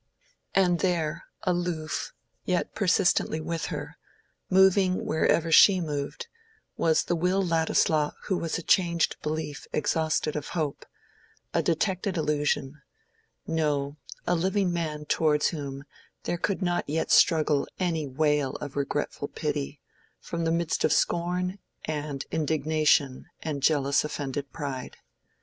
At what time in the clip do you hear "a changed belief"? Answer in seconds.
8.57-9.67